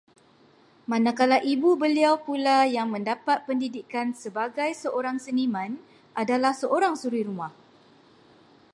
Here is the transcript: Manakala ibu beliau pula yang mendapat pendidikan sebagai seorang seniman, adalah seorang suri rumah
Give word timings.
Manakala 0.89 1.37
ibu 1.53 1.71
beliau 1.83 2.15
pula 2.27 2.57
yang 2.75 2.87
mendapat 2.93 3.37
pendidikan 3.47 4.07
sebagai 4.23 4.69
seorang 4.81 5.17
seniman, 5.25 5.71
adalah 6.21 6.53
seorang 6.61 6.93
suri 7.01 7.21
rumah 7.29 7.53